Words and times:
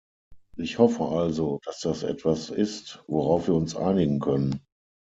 Ich 0.57 0.79
hoffe 0.79 1.03
also, 1.05 1.59
dass 1.63 1.79
das 1.81 2.01
etwas 2.01 2.49
ist, 2.49 3.03
worauf 3.05 3.45
wir 3.45 3.53
uns 3.53 3.75
einigen 3.75 4.19
können. 4.19 4.65